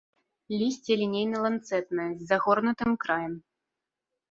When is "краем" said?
3.07-3.39